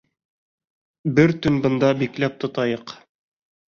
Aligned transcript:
Бер 1.19 1.33
төн 1.43 1.61
бында 1.67 1.93
бикләп 2.03 2.43
тотайыҡ. 2.45 2.95